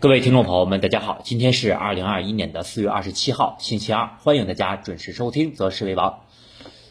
[0.00, 6.10] 各位听众朋友们，大家好，今天是二零二一年的四月二十七号，星期二，欢迎大家准时收听《择时为王》。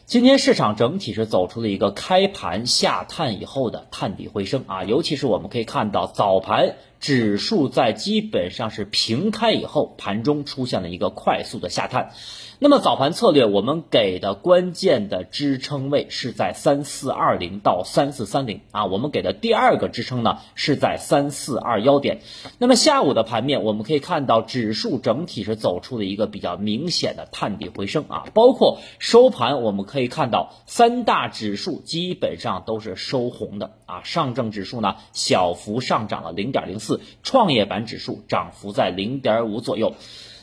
[0.05, 12.11] 今天市场整体是走出了一个开盘下探以后的探底回升啊，尤其是我们可以看到早盘指数在基本上是平开以后，盘中出现了一个快速的下探。
[12.61, 22.19] 那么早盘策略，我们给的关键的支撑位是在三四二零到三四三零啊，我们给的第二个支撑呢是在三四二幺点。
[22.57, 39.95] 那么下午的盘面，我们可以看到指数整体是走出了一个比较明显的探底回升啊，包括收盘我们可以看到三大指数基本上都是收红的啊，上证指数呢小幅上涨了零点零四，创业板指数涨幅在零点五左右。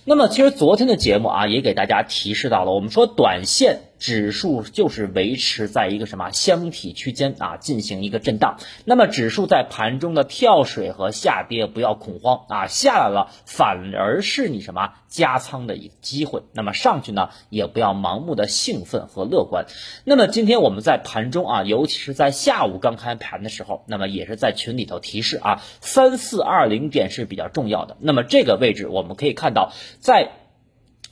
[0.05, 3.80] 那么，其实昨天的节目啊，也给大家提示到了，我们说短线。
[3.98, 8.59] 指数就是维持在一个什么箱体区间啊，进行一个震荡。
[8.84, 16.42] 那么指数在盘中的跳水和下跌，不要恐慌啊，下来了反而是你什么加仓的一个机会。
[16.53, 19.66] 那么上去呢，也不要盲目的兴奋和乐观。
[20.05, 27.97] 那么今天我们在盘中啊，尤其是在下午刚开盘的时候，那么也是在群里头提示啊，三四二零点是比较重要的。
[28.00, 30.31] 那么这个位置我们可以看到在。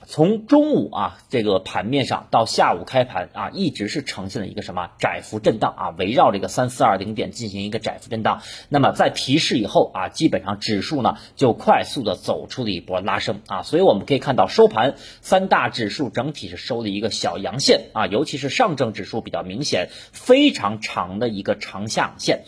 [0.06, 8.42] 从中午啊，这个盘面上到下午开盘啊，一直是呈现了一个什么窄幅震荡啊，围绕这个三四二零点进行一个窄幅震荡。
[8.68, 22.44] 那么在提示以后啊，基本上指数呢就快速的走出了一波拉升啊，所以我们可以看到收盘三大指数整体是收了一个小阳线啊，尤其是上证指数比较明显，非常长的一个长下线。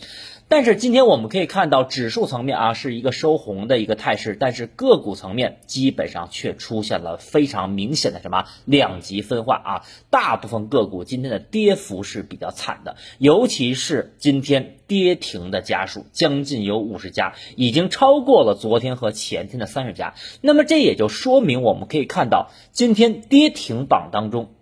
[0.49, 20.13] 但是今天我们可以看到，指数层面啊是一个收红的一个态势，但是个股层面基本上却出现了非常明显的什么两极分化啊，大部分个股今天的跌幅是比较惨的，尤其是今天跌停的家数将近有五十家，已经超过了昨天和前天的三十家。
[20.39, 24.53] 那么这也就说明，我们可以看到今天跌停榜当中。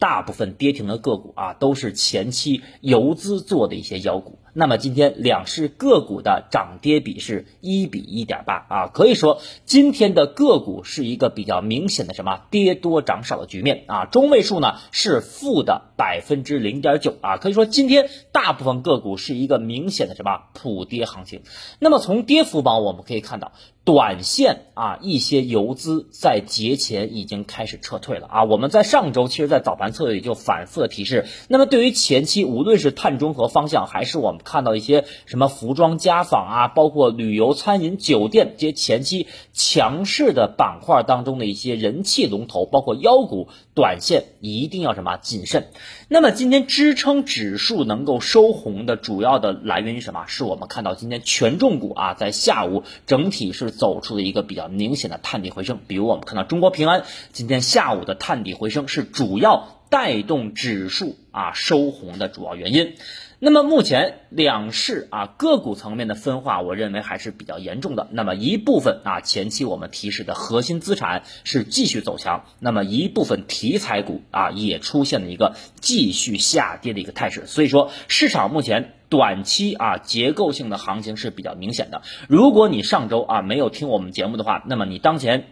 [0.00, 4.40] 大部分跌停的个股啊，都是前期游资做的一些妖股。
[4.52, 14.06] 那么今天两市个股的涨跌比是一比一点八啊，可以说今天的个股是一个比较明显的什么跌多涨少的局面啊。
[14.06, 21.42] 中位数呢是负的百分之零点九啊，可以说今天大部分个股是一个明显的什么普跌行情。
[21.78, 23.52] 那么从跌幅榜我们可以看到。
[23.82, 28.44] 短线啊，一些游资在节前已经开始撤退了啊。
[28.44, 31.26] 我们在上周其实，在早盘策略里就反复的提示。
[31.48, 45.68] 那么对于前期，无论是碳中和方向，还是我们看到一些什么服装、家纺啊，包括旅游、餐饮、酒店这些前期强势的板块当中的一些人气龙头，包括妖股，短线一定要什么谨慎。
[46.08, 50.26] 那么今天支撑指数能够收红的主要的来源于什么？
[50.26, 53.72] 是我们看到今天权重股啊，在下午整体是。
[53.80, 62.94] 走出了一个比较明显的探底回升，比如我们看到中国平安今天下午的探底回升是主要带动指数啊收红的主要原因。
[63.42, 68.06] 那么目前两市啊个股层面的分化，我认为还是比较严重的。
[68.12, 77.46] 那么一部分啊前期我们提示的核心资产是继续走强，那么一部分题材股啊也出现了一个继续下跌的一个态势。
[77.46, 78.92] 所以说市场目前。
[79.10, 82.02] 短期啊，结构性的行情是比较明显的。
[82.28, 85.46] 如果你上周啊没有听我们节目的话，那么你当前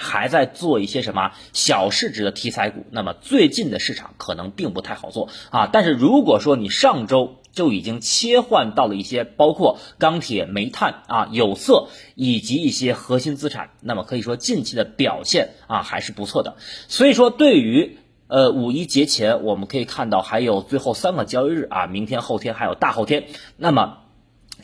[0.00, 5.68] 还在做一些什么小市值的题材股，那么最近的市场可能并不太好做啊。
[5.72, 16.56] 但是如果说你上周就已经切换到了一些包括钢铁、煤炭啊、有色以及一些核心资产，那么可以说近期的表现啊还是不错的。
[16.88, 17.98] 所以说对于。
[18.32, 23.24] 呃，五一节前我们可以看到还有最后三个交易日啊，明天、后天还有大后天，
[23.56, 23.98] 那么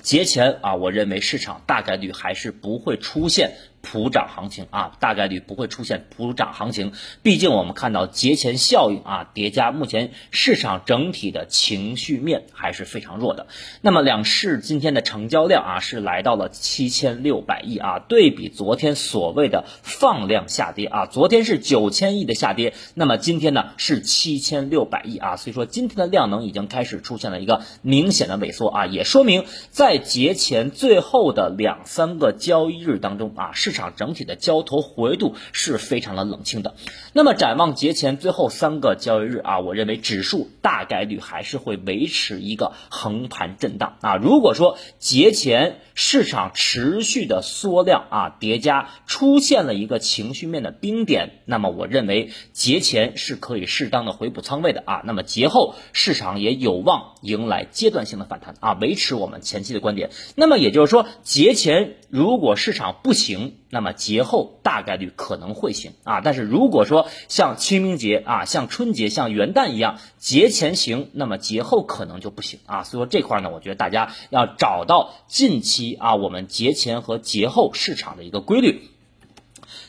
[0.03, 3.57] 节前啊，我认为市场大概率还是不会出现。
[3.87, 6.93] 普涨行情啊，大概率不会出现普涨行情。
[7.23, 13.47] 毕竟我们看到节前效应啊叠加，目前市场整体的情绪面还是非常弱的。
[13.83, 33.76] 那么两市今天的成交量啊是来到了七千六百亿啊，对比昨天所谓的放量下跌啊，昨天是九千亿的下跌，那么今天呢是七千六百亿啊，所以说今天的量能已经开始出现了一个明显的萎缩啊，也说明在节前最后的两三个交易日当中啊市。
[33.77, 36.75] 场整体的交投活跃度是非常的冷清的。
[37.13, 44.17] 那么展望节前最后三个交易日啊，我认为指数大概率还是会维持一个横盘震荡啊。
[44.17, 55.03] 如果说节前市场持续的缩量啊叠加，出现了一个情绪面的冰点，那么我认为节前是可以适当的回补仓位的啊。
[55.05, 60.11] 那么节后市场也有望迎来阶段性的反弹啊，维持我们前期的观点。
[60.35, 66.21] 那么也就是说节前如果市场不行，那么节后大概率可能会行啊。
[66.21, 72.83] 但是如果说像清明节啊、像春节、像元旦一样节前行，那么节后可能就不行啊。
[72.85, 78.91] 所以说这块呢，我觉得大家要找到近期啊我们节前和节后市场的一个规律。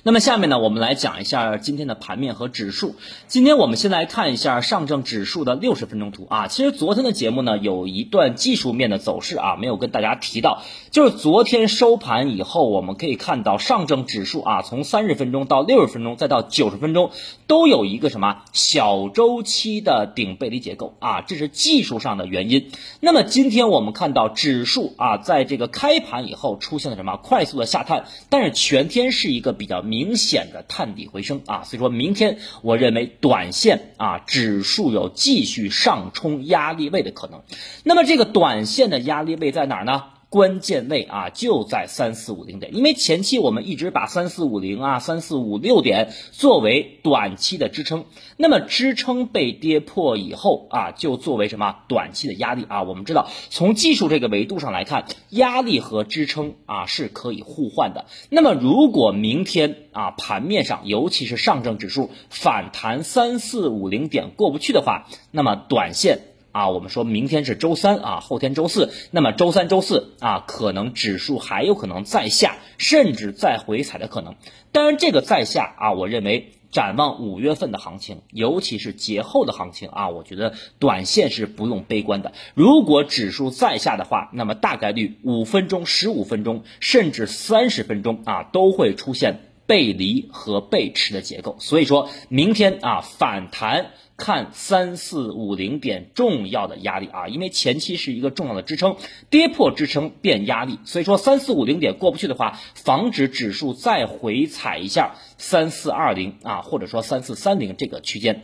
[0.07, 2.95] 那么下面呢，我们来讲一下今天的盘面和指数。
[3.27, 6.47] 今天我们先来看一下上证指数的六十分钟图啊。
[6.47, 10.61] 其实昨天的节目呢，有一段技术面的走势啊，没有跟大家提到，
[10.91, 17.11] 就是昨天收盘以后，我们可以看到上证指数啊，从三十分钟到六十分钟再到九十分钟，
[17.45, 22.71] 都有一个什么小周期的顶背离结构啊，这是技术上的原因。
[23.01, 29.96] 那么今天我们看到指数啊，在这个开盘以后出现了什么快速的下探，但是全天是一个比较明。
[29.97, 37.41] 明显的探底回升啊，所以说明天我认为短线啊指数有继续上冲压力位的可能。
[37.83, 40.03] 那么这个短线的压力位在哪儿呢？
[40.29, 52.83] 关键位啊就在三四五零点，因为前期我们一直把三四五零啊、三四五六点作为短期的支撑，那么支撑被跌破以后啊，就作为什么短期的压力啊？
[52.83, 58.05] 我们知道从技术这个维度上来看，压力和支撑啊是可以互换的。
[58.29, 66.19] 那么如果明天啊盘面上，尤其是上证指数反弹三四五零点过不去的话，那么短线。
[66.57, 74.33] 啊，我们说明天是周三啊，后天周四，那么周三、周四啊，可能指数还有可能再下，甚至再回踩的可能。
[74.71, 82.33] 当然，这个再下啊，我认为展望五月份的行情，尤其是节后的行情啊，我觉得短线是不用悲观的。
[82.55, 91.57] 如果指数再下的话，那么大概率五分钟、十五分钟，甚至三十分钟啊，都会出现背离和背驰的结构。
[91.59, 93.91] 所以说明天啊，反弹。
[94.17, 98.97] 看三四五零点重要的压力啊，因为前期是一个重要的支撑，
[99.29, 108.43] 跌破支撑变压力，所以说三四五零点过不去的话，防止指数再回踩一下三四二零啊，或者说三四三零这个区间。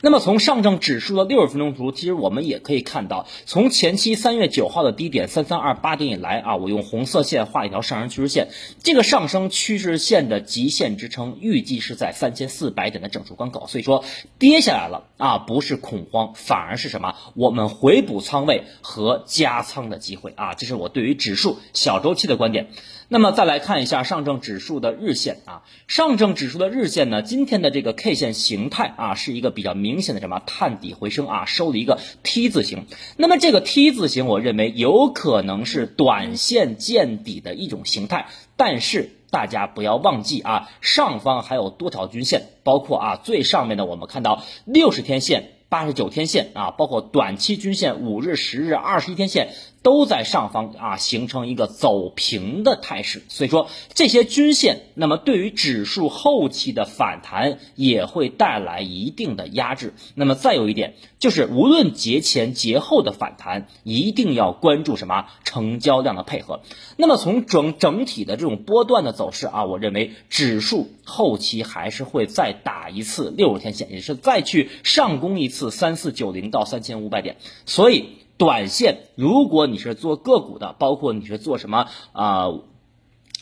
[0.00, 8.48] 那么从上证指数的六十分钟图，其实我们也可以看到，从前期三月九号的低点三三二八点以来啊，我用红色线画一条上升趋势线，
[8.82, 14.04] 这个上升趋势线的极限支撑预计是在三千四百点的整数关口，所以说
[14.38, 17.14] 跌下来了啊，不是恐慌，反而是什么？
[17.34, 22.68] 我们回补仓位和加仓的机会啊，这是我对于指数小周期的观点。
[23.08, 32.86] 那么再来看一下上证指数的日线啊，上证指数的日线呢，今天的这个 K 线形态啊，是一个比较明显的什么探底回升啊，收了一个 T 字形。
[33.16, 38.26] 那么这个 T 字形，我认为有可能是短线见底的一种形态，
[38.56, 49.54] 但是大家不要忘记啊，上方还有多条均线，包括啊最上面的我们看到六十天线、八十九天线啊，包括短期均线五日、十日、二十一天线。
[49.86, 59.94] 都在上方啊，形成一个走平的态势，所以说这些均线，那么对于指数后期的反弹也会带来一定的压制。
[60.16, 66.62] 那么再有一点就是，无论节前节后的反弹，一定要关注什么成交量的配合。
[66.96, 77.36] 那么从整整体的这种波段的走势啊，我认为指数后期还是会再打一次六十天线，也是再去上攻一次三四九零到三千五百点，
[77.66, 78.25] 所以。
[78.38, 82.48] 短线，如果你是做个股的，包括你是做什么啊？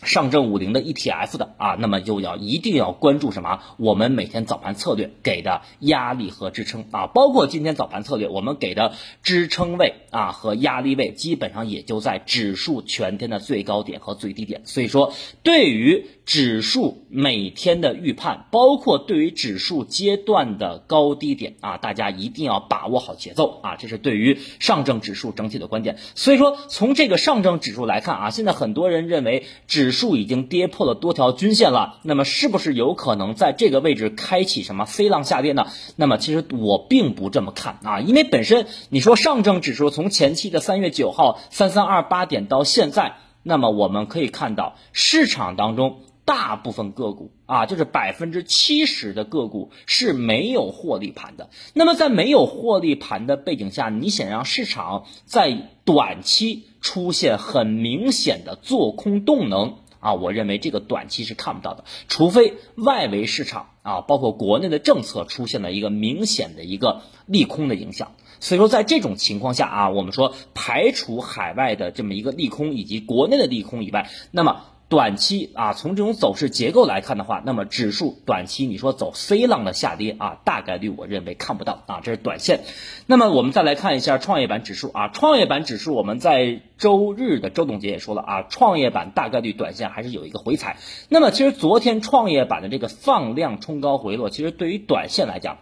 [0.04, 3.60] 上证五零的 ETF 的啊，那么就要一定要关注什么？
[3.78, 8.92] 我们每天早盘策略给的压力和支撑啊，包括今天早盘策略我们给的
[9.22, 14.62] 支撑位啊和压力位，基本上也就在指数全天的最高点和最低点。
[14.64, 25.96] 所以说，对于指数每天的预判，包括对于指数阶段的高低点啊，大家一定要把握好节奏啊，这是对于上证指数整体的观点。
[26.14, 35.68] 所以说，从这个上证指数来看啊，现在很多人认为指数已经跌破了多条均线了，那么是不是有可能在这个位置开启什么飞浪下跌呢？
[35.96, 51.50] 那么其实我并不这么看啊，因为本身你说上证指数从前期的三月九号三三二八点到现在，那么我们可以看到市场当中大部分个股啊，就是百分之七十的个股是没有获利盘的。
[51.74, 59.74] 那么在没有获利盘的背景下，你想让市场在短期出现很明显的做空动能？
[60.04, 68.12] 啊，我认为这个短期是看不到的，除非外围市场啊，包括国内的政策出现了一个明显的一个利空的影响。
[68.38, 82.60] 所以说，在这种情况下啊，我们说排除海外的这么一个利空以及国内的利空以外，那么短期啊，从这种走势结构来看的话，那么指数短期你说走 C 浪的下跌啊，大概率我认为看不到啊，这是短线。
[83.06, 90.76] 那么我们再来看一下创业板指数啊， 创业板指数我们在周日的周总结也说了啊，创业板大概率短线还是有一个回踩。
[91.08, 95.58] 那么其实昨天创业板的这个放量冲高回落，其实对于短线来讲。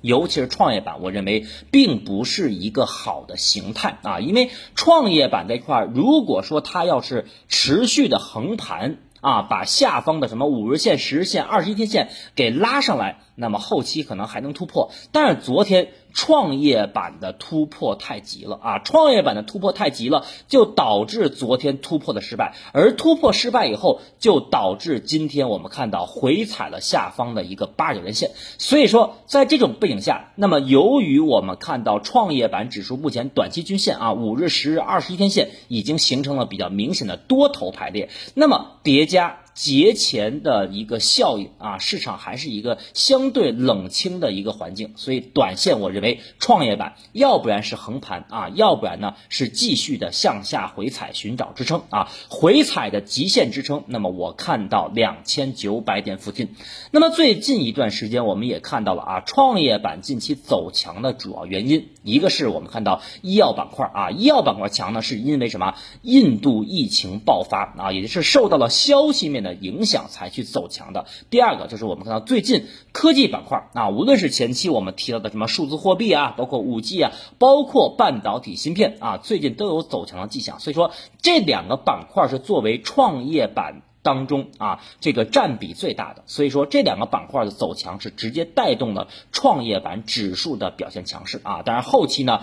[0.00, 14.90] 尤其是创业板，我认为并不是一个好的形态啊，因为创业板这块儿，如果说它要是持续的横盘啊，把下方的什么五日线、十日线、二十一天线给拉上来，那么后期可能还能突破。
[15.12, 15.88] 但是昨天。
[16.12, 18.78] 创业板的突破太急了啊！
[18.80, 28.30] 创业板的突破太急了，就导致昨天突破的失败，而突破失败以后，就导致今天我们看到回踩了下方的一个八九连线。
[28.58, 39.40] 所以说，在这种背景下，那么由于我们看到创业板指数目前短期均线啊，五日、十日、二十一天线已经形成了比较明显的多头排列，那么叠加。
[39.58, 56.50] 节前的一个效应啊，市场还是一个相对冷清的一个环境，所以短线我认为创业板要不然是横盘啊，要不然呢是继续的向下回踩寻找支撑啊，回踩的极限支撑，那么我看到两千九百点附近。
[56.92, 65.74] 那么最近一段时间我们也看到了啊，创业板近期走强的主要原因，一个是我们看到医药板块啊，医药板块强呢是因为什么？
[66.02, 69.47] 印度疫情爆发啊，也就是受到了消息面的。
[69.54, 71.06] 影响才去走强的。
[71.30, 80.60] 第二个就是我们看到最近科技板块啊，无论是前期我们提到的什么数字货币啊，包括五 G 啊，包括半导体芯片啊，最近都有走强的迹象。
[80.60, 86.22] 所以说这两个板块是作为创业板当中啊这个占比最大的。
[86.26, 91.62] 所以说这两个板块的走强是直接带动了创业板指数的表现强势啊。
[91.62, 92.40] 当然后期呢。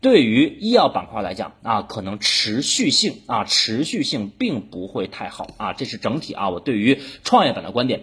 [0.00, 8.02] 对于医药板块来讲啊，可能持续性啊，持续性并不会太好啊，这是整体啊，我对于创业板的观点。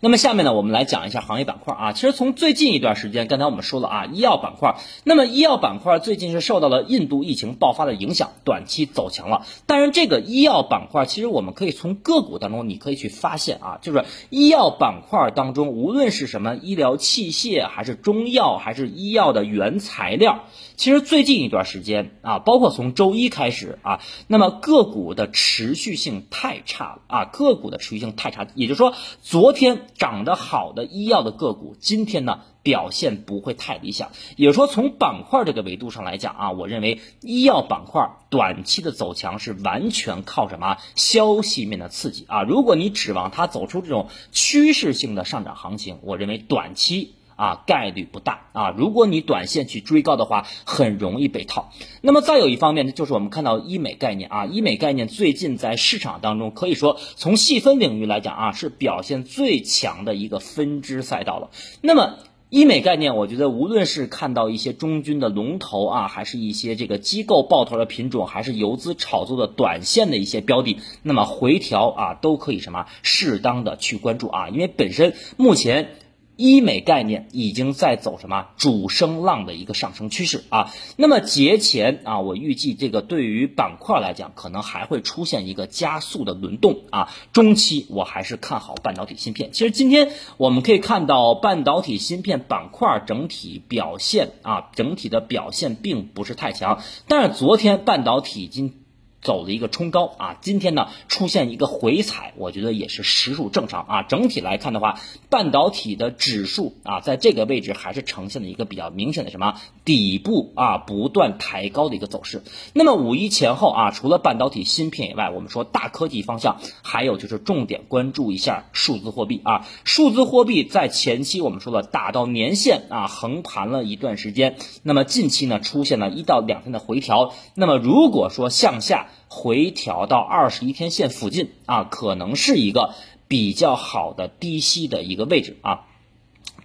[0.00, 1.92] 那么下面呢，我们来讲一下行业板块啊。
[1.92, 4.76] 其实从最近一段时间，刚才我们说了啊，医药板块。
[5.04, 9.46] 那么医药板块最近是受到了印度疫情爆发的影响，短期走强了。
[9.66, 28.92] 但是这个医药板块，其实我们可以从个股当中，你可以去发现啊，就是医药板块当中，无论是什么医疗器械，还是中药，还是医药的原材料，其实最近一段时间啊，包括从周一开始啊，那么个股的持续性太差了啊，个股的持续性太差，也就是说
[29.22, 29.67] 昨天。
[29.76, 34.10] 涨得好的医药的个股，今天呢表现不会太理想。
[34.36, 42.42] 也就说，从板块这个维度上来讲啊，我认为医药板块短期的走强是完全靠什么消息面的刺激啊？
[42.42, 47.14] 如果你指望它走出这种趋势性的上涨行情，我认为短期。
[47.38, 48.74] 啊，概率不大啊！
[48.76, 51.70] 如果你短线去追高的话，很容易被套。
[52.00, 61.50] 那么再有一方面呢，就是我们看到医美概念啊，医美概念最近在市场当中可以说从细分领域来讲啊，是表现最强的一个分支赛道了。
[61.80, 62.16] 那么
[62.50, 75.90] 医美概念，我觉得无论是看到一些中军的龙头啊，还是一些这个机构抱团的品种，还是游资炒作的短线的一些标的，那么回调啊，都可以什么适当的去关注啊，因为本身目前。
[76.38, 80.72] 医美概念已经在走什么主升浪的一个上升趋势啊？
[80.96, 87.12] 那么节前啊，我预计这个对于板块来讲，可能还会出现一个加速的轮动啊。
[87.32, 89.50] 中期我还是看好半导体芯片。
[89.50, 96.80] 其实今天我们可以看到半导体芯片板块整体表现啊，整体的表现并不是太强。
[97.08, 98.77] 但是昨天半导体已经。
[99.20, 104.02] 走了一个冲高啊，今天呢出现一个回踩，我觉得也是实属正常啊。
[104.02, 112.42] 整体来看的话，半导体的指数啊，在这个位置还是呈现了一个比较明显的什么底部啊，不断抬高的一个走势。
[112.72, 119.66] 那么五一前后啊，除了半导体芯片以外，我们说大科技方向，还有就是重点关注一下数字货币啊。
[119.84, 127.34] 数字货币在前期我们说了打到年线啊，横盘了一段时间，那么近期呢出现了一到两天的回调。
[127.54, 132.94] 那么如果说向下，回调到二十一天线附近啊，可能是一个
[133.26, 135.87] 比较好的低吸的一个位置啊。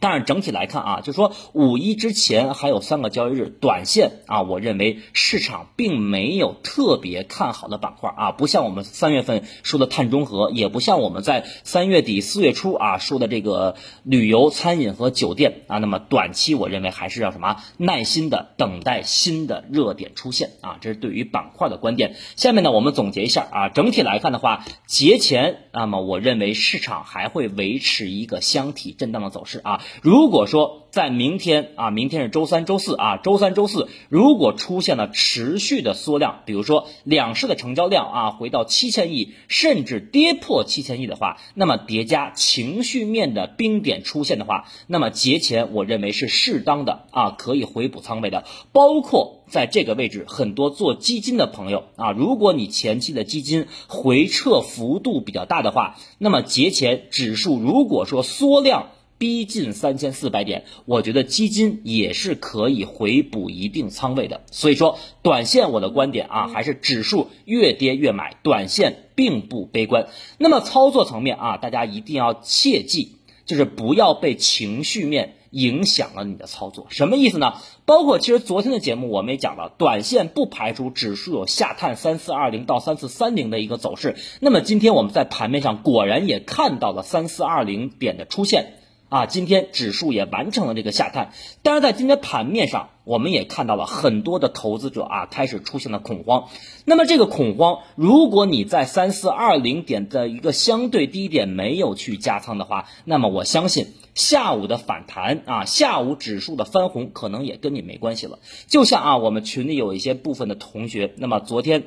[0.04, 15.78] 但是整体来看啊，就说五一之前还有三个交易日，短线啊，我认为市场并没有特别看好的板块啊，不像我们三月份说的碳中和，也不像我们在三月底四月初啊说的这个旅游、餐饮和酒店啊。
[15.78, 22.18] 那么短期我认为还是要什么耐心的等待新的热点出现啊，这是对于板块的观点。
[22.36, 29.80] 下面呢，我们总结一下啊，整体来看的话，节前那么我认为市场还会维持一个箱体震荡的走势啊。
[30.02, 49.40] 如果说在明天啊，明天是周三、周四啊，周三、周四如果出现了持续的缩量，比如说两市的成交量啊回到七千亿，甚至跌破七千亿的话，那么叠加情绪面的冰点出现的话，那么节前我认为是适当的啊，可以回补仓位的，包括。
[49.54, 58.88] 在这个位置，很多做基金的朋友啊，如果你前期的基金回撤幅度比较大的话，那么节前指数如果说缩量
[59.24, 64.42] 逼近三千四百点，我觉得基金也是可以回补一定仓位的。
[64.52, 70.08] 所以说，短线我的观点啊，还是指数越跌越买，短线并不悲观。
[70.40, 73.14] 那么操作层面啊，大家一定要切记，
[73.46, 75.36] 就是不要被情绪面。
[75.54, 77.54] 影响了你的操作，什么意思呢？
[77.86, 84.16] 包括其实昨天的节目我们也讲了，短线不排除指数有下探三四二零到三四三零的一个走势。
[84.40, 88.74] 那么今天我们在盘面上果然也看到了三四二零点的出现。
[89.14, 96.46] 啊，今天指数也完成了这个下探，但是在今天盘面上，我们也看到了很多的投资者啊开始出现了恐慌。
[96.84, 108.40] 那么这个恐慌，如果你在三四二零点的一个相对低点没有去加仓的话，那么我相信下午的反弹啊，下午指数的翻红可能也跟你没关系了。
[108.66, 111.84] 就像啊，我们群里有一些部分的同学，那么昨天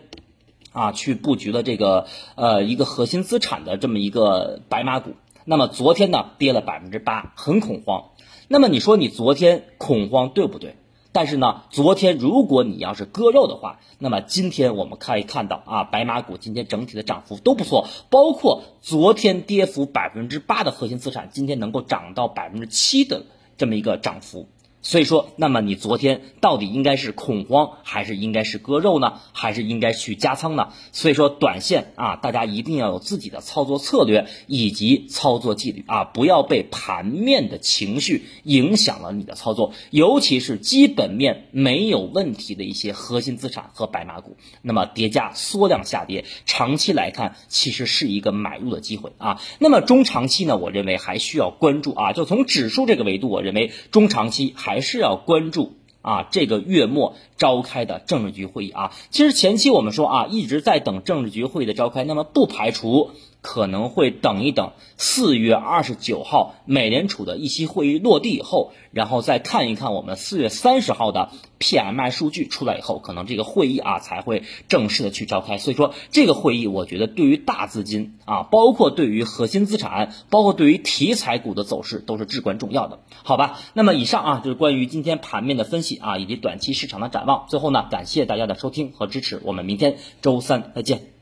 [0.70, 2.06] 啊去布局了这个
[2.36, 5.14] 呃一个核心资产的这么一个白马股。
[5.46, 8.10] 那么昨天呢跌了百分之八，很恐慌。
[8.48, 10.76] 那么你说你昨天恐慌对不对？
[11.12, 23.24] 但是呢，昨天如果你要是割肉的话，那么今天我们可以看到啊，白马股今天整体的涨幅都不错，包括昨天跌幅百分之八的核心资产，今天能够涨到百分之七的
[23.56, 24.48] 这么一个涨幅。
[24.86, 29.14] 所以说，那么你昨天到底应该是恐慌，还是应该是割肉呢？
[29.32, 30.68] 还是应该去加仓呢？
[30.92, 49.42] 所以说，短线啊，大家一定要有自己的操作策略以及操作纪律啊，不要被盘面的情绪影响了你的操作，尤其是基本面没有问题的一些核心资产和白马股，那么叠加缩量下跌，长期来看其实是一个买入的机会啊。
[49.58, 54.75] 那么中长期呢，我认为还需要关注啊，就从指数这个维度，我认为中长期还。
[54.76, 58.92] 还是要关注啊，这个月末召开的政治局会议啊。
[59.08, 63.12] 其实前期我们说啊，一直在等政治局会议的召开，那么不排除。
[63.46, 71.30] 可能会等一等，四月二十九号美联储的议息会议落地以后，然后再看一看我们四月三十号的
[71.60, 75.58] PMI 数据出来以后，可能这个会议啊才会正式的去召开。
[75.58, 83.60] 所以说这个会议，我觉得对于大资金啊，包括对于核心资产，包括对于题材股的走势都是至关重要的，好吧？
[83.74, 87.46] 那么以上啊就是关于今天盘面的分析啊，以及短期市场的展望。
[87.48, 91.15] 最后呢，感谢大家的收听和支持，我们明天周三再见。